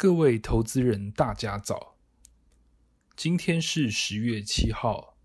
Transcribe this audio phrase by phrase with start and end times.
[0.00, 1.96] 各位投资人，大家早！
[3.16, 5.16] 今天是十月七号，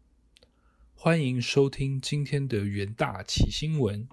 [0.95, 4.07] 欢迎收听今天的元大奇新闻。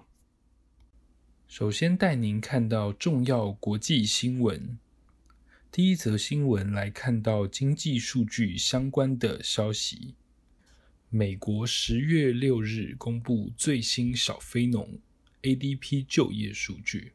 [1.47, 4.77] 首先带您看到重要国际新闻。
[5.71, 10.13] 第一则新闻来看到经济数据相关的消息。
[11.09, 14.99] 美国十月六日公布最新小非农
[15.41, 17.13] ADP 就业数据。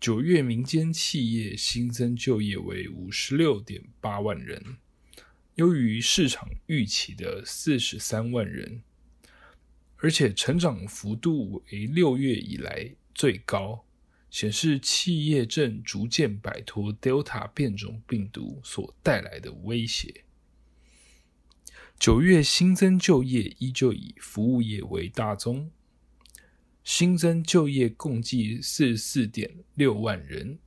[0.00, 4.76] 九月民间企业新增就业为五十六点八万人，
[5.56, 8.82] 优于市场预期的四十三万人，
[9.96, 13.84] 而且成长幅度为六月以来最高，
[14.30, 20.22] 显示企业正逐渐摆脱 Delta 变种病毒所带来的威胁。
[21.98, 25.72] 九月新增就业依旧以服务业为大宗。
[26.90, 30.58] 新增就业共计四十四点六万人，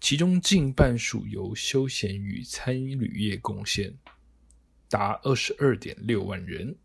[0.00, 3.98] 其中近半数由休闲与餐饮旅业贡献，
[4.88, 6.76] 达二十二点六万人。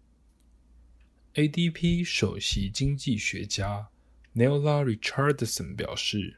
[1.36, 3.90] ADP 首席经济学家
[4.34, 6.38] Neila Richardson 表示，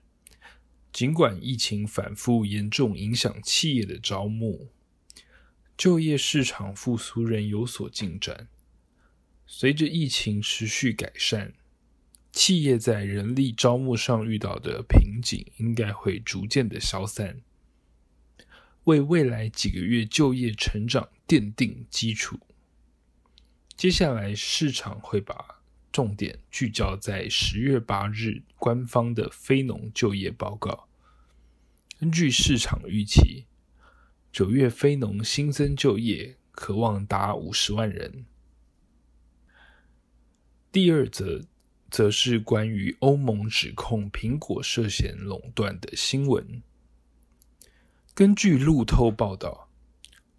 [0.92, 4.68] 尽管疫情反复严重影响企业的招募，
[5.78, 8.50] 就业市场复苏仍有所进展。
[9.48, 11.54] 随着疫情持续改善。
[12.34, 17.40] 企业在人力招募上遇到的瓶颈应该会逐渐的消散，
[18.86, 22.40] 为未来几个月就业成长奠定基础。
[23.78, 30.90] 接下来，市场会把重点聚焦在十月八日官方的非农就业报告。
[32.00, 33.46] 根据市场预期，
[34.32, 38.26] 九月非农新增就业可望达五十万人。
[40.72, 41.46] 第二则。
[41.94, 46.64] 则是关于欧盟指控苹果涉嫌垄断的新闻。
[48.16, 49.70] 根据路透报道，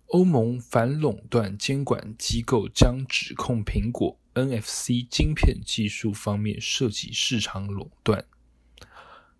[0.07, 8.25] 欧盟反垄断监管机构将指控苹果 NFC 晶片技术方面涉及市场垄断，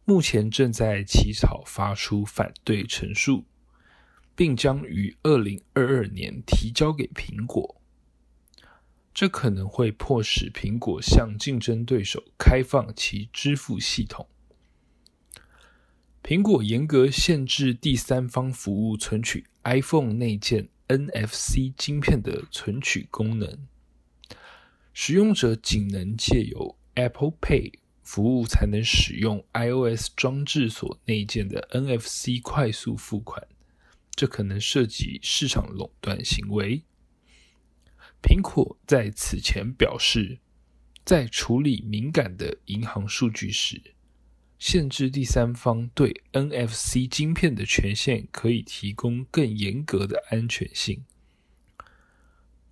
[0.05, 3.43] 目前正在起草发出反对陈述，
[4.37, 7.81] 并将于二零二二年提交给苹果。
[9.15, 14.29] 这可能会迫使苹果向竞争对手开放其支付系统。
[16.21, 23.69] 苹果严格限制第三方服务存取 iPhone 内建 NFC 晶片的存取功能，
[24.93, 33.47] 使用者仅能借由 Apple Pay 服务才能使用 iOS 装置所内建的 NFC 快速付款，
[34.17, 36.83] 这可能涉及市场垄断行为。
[38.25, 40.39] 苹果在此前表示，
[41.05, 43.95] 在处理敏感的银行数据时，
[44.59, 51.05] 限制第三方对 NFC 晶片的权限可以提供更严格的安全性。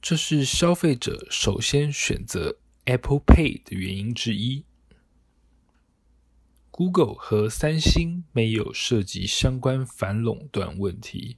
[0.01, 4.65] 这是消费者首先选择 Apple Pay 的原因之一。
[6.71, 11.37] Google 和三星没有涉及相关反垄断问题。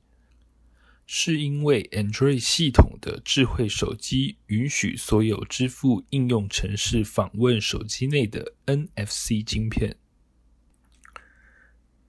[1.06, 9.96] 是因为 Android 系统的智慧手机允许所有支付应用程式访问手机内的 NFC 晶片。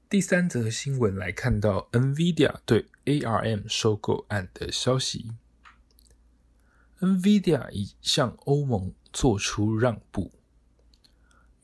[0.08, 5.32] 第三则新闻来看到 NVIDIA 对 ARM 收购案的消息
[7.00, 10.32] ，NVIDIA 已向欧盟做出让步。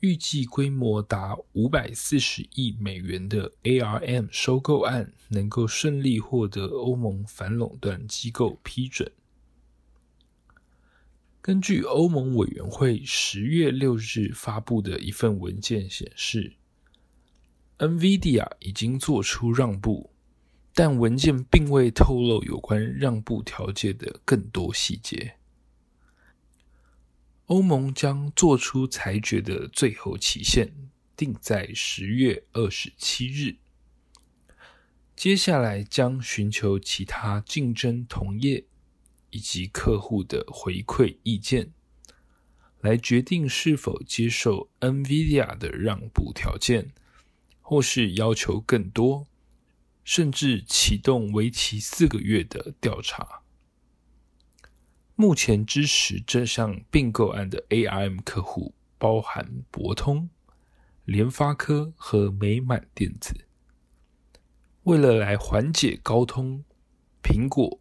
[0.02, 9.12] 预计规模达五百四十亿美元的 ARM 收购案能够顺利获得欧盟反垄断机构批准。
[11.40, 16.54] 根据欧盟委员会十月六日发布的一份文件显示
[17.78, 20.10] ，NVIDIA 已经做出让步，
[20.74, 25.36] 但文件并未透露有关让步条件的更多细节。
[27.52, 30.72] 欧盟将做出裁决的最后期限
[31.14, 33.56] 定在十月二十七日。
[35.14, 38.64] 接下来将寻求其他竞争同业
[39.28, 41.74] 以及客户的回馈意见，
[42.80, 46.94] 来决定是否接受 NVIDIA 的让步条件，
[47.60, 49.26] 或是要求更多，
[50.02, 53.41] 甚至启动为期四个月的调查。
[55.14, 60.30] 目前支持这项并购案的 ARM 客户包含博通、
[61.04, 63.46] 联发科和美满电子。
[64.84, 66.64] 为了来缓解高通、
[67.22, 67.80] 苹果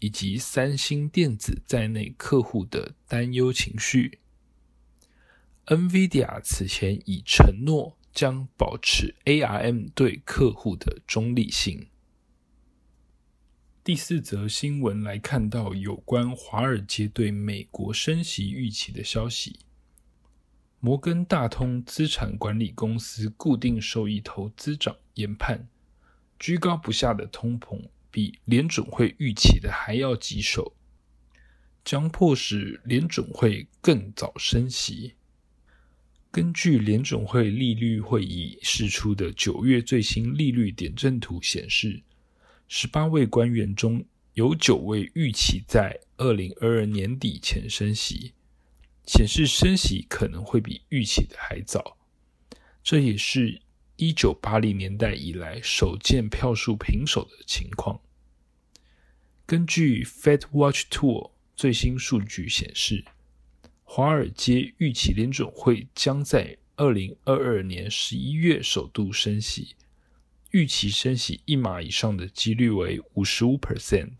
[0.00, 4.20] 以及三星电子在内客户的担忧情绪
[5.66, 11.88] ，NVIDIA 此前已承诺将保持 ARM 对客户的中立性。
[13.88, 19.60] 第四则新闻来看到有关华尔街对美国升息预期的消息。
[20.78, 25.66] 摩根大通资产管理公司固定收益投资长研判，
[26.38, 30.76] 居高不下的通膨比联准会预期的还要棘手，
[31.82, 35.14] 将迫使联准会更早升息。
[36.30, 42.02] 根据联准会利率会议释出的九月最新利率点阵图显示。
[42.70, 44.04] 十八位官员中
[44.34, 48.34] 有九位预期在二零二二年底前升息，
[49.06, 51.96] 显示升息可能会比预期的还早。
[52.84, 53.62] 这也是
[53.96, 57.98] 一九八零年代以来首见票数平手的情况。
[59.46, 63.02] 根据 Fed Watch Tool 最新数据显示，
[63.82, 69.74] 华尔街预期联准会将在二零二二年十一月首度升息。
[70.58, 74.14] 预期升息一码以上的几率为五十五 percent。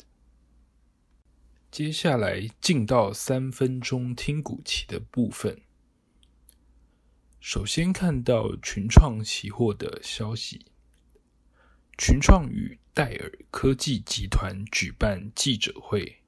[1.69, 5.61] 接下来进到三分钟听股期的部分。
[7.40, 10.67] 首先看到群创期货的消息，
[11.99, 16.19] 群创与戴尔科技集团举办记者会。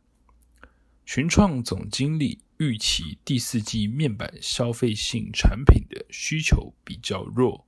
[1.07, 7.65] 群创总经理预期第四季面板消费性产品的需求比较弱，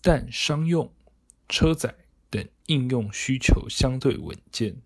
[0.00, 0.90] 但商用。
[1.48, 1.94] 车载
[2.28, 4.76] 等应用需求相对稳健，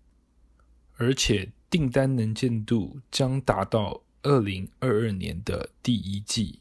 [0.95, 6.59] 而且订单能见度将达到二零二二年的第一季。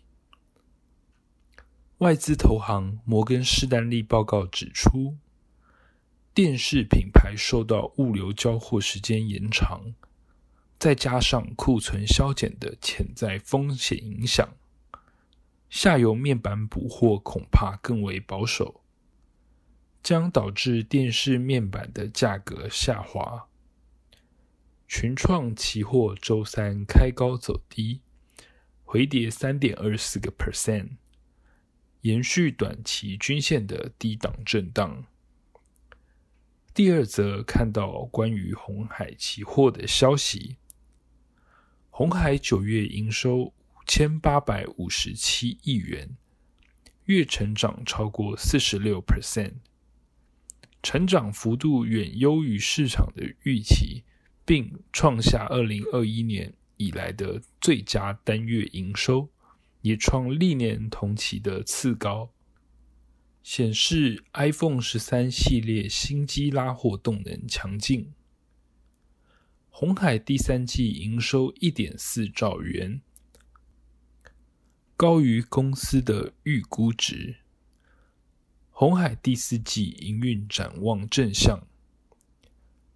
[1.99, 5.17] 外资投行摩根士丹利报告指出，
[6.33, 9.95] 电视品牌受到物流交货时间延长，
[10.79, 14.49] 再加上库存削减的潜在风险影响，
[15.69, 18.81] 下游面板补货恐怕更为保守。
[20.03, 23.47] 将导致电视面板的价格下滑。
[24.89, 28.01] 群创期货周三开高走低，
[28.85, 30.97] 回跌三点二四个 percent，
[32.01, 35.05] 延续短期均线的低档震荡。
[36.75, 40.57] 第二则看到关于红海期货的消息，
[41.91, 43.55] 红海九月营收五
[43.87, 46.17] 千八百五十七亿元，
[47.05, 49.55] 月成长超过四十六 percent。
[50.83, 54.03] 成长幅度远优于市场的预期，
[54.45, 59.29] 并创下二零二一年以来的最佳单月营收，
[59.83, 62.33] 也创历年同期的次高，
[63.43, 68.13] 显示 iPhone 十三系列新机拉货动能强劲。
[69.69, 73.03] 红海第三季营收一点四兆元，
[74.97, 77.40] 高于公司的预估值。
[78.81, 81.67] 红海第四季营运展望正向，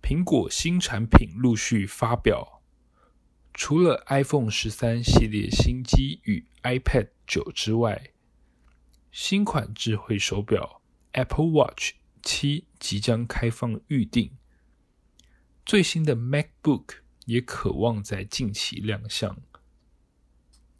[0.00, 2.62] 苹果新产品陆续发表，
[3.52, 8.12] 除了 iPhone 十三系列新机与 iPad 九之外，
[9.12, 10.80] 新款智慧手表
[11.12, 11.90] Apple Watch
[12.22, 14.30] 七即将开放预定，
[15.66, 19.36] 最新的 MacBook 也渴望在近期亮相。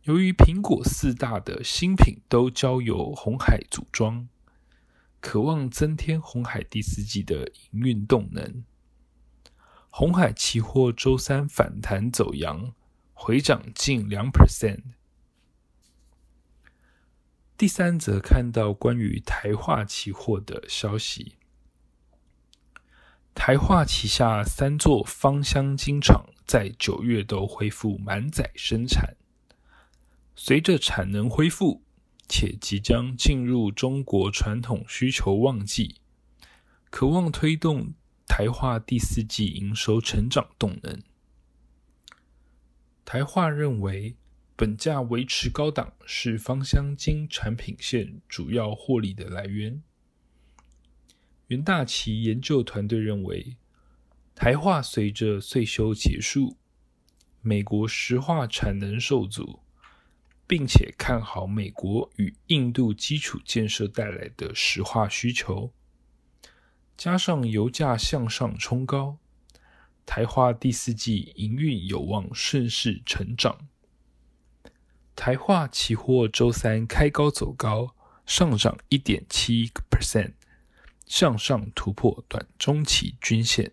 [0.04, 4.26] 由于苹果四大的新品都交由红海组装。
[5.24, 8.62] 渴望增添红海第四季的营运动能。
[9.88, 12.74] 红海期货周三反弹走阳，
[13.14, 14.82] 回涨近两 percent。
[17.56, 21.36] 第三则看到关于台化期货的消息，
[23.34, 29.16] 台化旗下三座芳香精厂在九月都恢复满载生产，
[30.36, 31.80] 随着产能恢复。
[32.28, 35.96] 且即将进入中国传统需求旺季，
[36.90, 37.92] 渴望推动
[38.26, 41.02] 台化第四季营收成长动能。
[43.04, 44.16] 台化认为，
[44.56, 49.82] 本价维持高档是芳香精产品线主要获利的来源。
[51.48, 53.56] 元大旗研究团队认为，
[54.34, 56.56] 台化随着税收结束，
[57.42, 59.63] 美国石化产能受阻。
[60.46, 65.72] 并且看好美国与印度基础建设带来的石化需求，
[66.96, 69.18] 加上油价向上冲高，
[70.04, 73.68] 台化第四季营运有望顺势成长。
[75.16, 77.94] 台化期货周三开高走高，
[78.26, 80.32] 上涨一点七个 percent，
[81.06, 83.72] 向上突破短中期均线。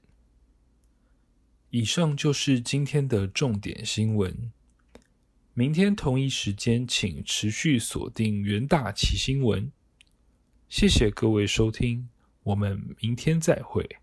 [1.72, 4.52] 以上就是今天的重点新闻。
[5.54, 9.70] 明天同一时间，请持续锁定元大奇新闻。
[10.70, 12.08] 谢谢各位收听，
[12.44, 13.98] 我们明天再会。